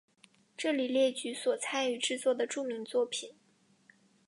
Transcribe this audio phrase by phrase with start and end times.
[0.57, 3.35] 这里列举所参与制作的著名作品。